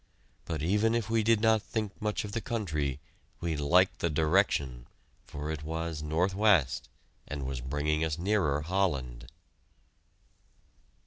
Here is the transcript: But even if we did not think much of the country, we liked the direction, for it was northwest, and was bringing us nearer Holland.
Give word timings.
But 0.45 0.63
even 0.63 0.95
if 0.95 1.11
we 1.11 1.21
did 1.21 1.41
not 1.41 1.61
think 1.61 2.01
much 2.01 2.25
of 2.25 2.31
the 2.31 2.41
country, 2.41 2.99
we 3.39 3.55
liked 3.55 3.99
the 3.99 4.09
direction, 4.09 4.87
for 5.27 5.51
it 5.51 5.61
was 5.61 6.01
northwest, 6.01 6.89
and 7.27 7.45
was 7.45 7.61
bringing 7.61 8.03
us 8.03 8.17
nearer 8.17 8.61
Holland. 8.63 9.29